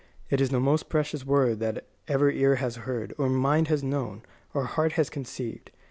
It 0.31 0.41
is 0.41 0.49
the 0.49 0.59
most 0.59 0.89
precious 0.89 1.27
word 1.27 1.59
that 1.59 1.85
ever 2.07 2.31
ear 2.31 2.55
has 2.55 2.75
heard, 2.75 3.13
or 3.19 3.29
mind 3.29 3.67
has 3.67 3.83
known, 3.83 4.23
or 4.51 4.63
heart 4.65 4.93
has 4.93 5.11
conceived. 5.11 5.69